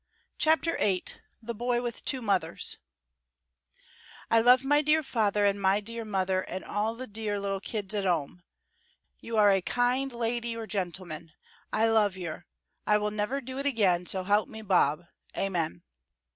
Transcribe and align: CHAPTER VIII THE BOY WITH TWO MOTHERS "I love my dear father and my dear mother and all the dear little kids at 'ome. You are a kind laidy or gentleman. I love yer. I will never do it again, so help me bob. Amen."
CHAPTER 0.39 0.77
VIII 0.79 1.03
THE 1.43 1.53
BOY 1.53 1.79
WITH 1.83 2.03
TWO 2.05 2.23
MOTHERS 2.23 2.79
"I 4.31 4.41
love 4.41 4.63
my 4.63 4.81
dear 4.81 5.03
father 5.03 5.45
and 5.45 5.61
my 5.61 5.79
dear 5.79 6.03
mother 6.03 6.41
and 6.41 6.65
all 6.65 6.95
the 6.95 7.05
dear 7.05 7.39
little 7.39 7.59
kids 7.59 7.93
at 7.93 8.07
'ome. 8.07 8.41
You 9.19 9.37
are 9.37 9.51
a 9.51 9.61
kind 9.61 10.11
laidy 10.11 10.55
or 10.55 10.65
gentleman. 10.65 11.33
I 11.71 11.87
love 11.87 12.17
yer. 12.17 12.45
I 12.87 12.97
will 12.97 13.11
never 13.11 13.41
do 13.41 13.59
it 13.59 13.67
again, 13.67 14.07
so 14.07 14.23
help 14.23 14.49
me 14.49 14.63
bob. 14.63 15.05
Amen." 15.37 15.83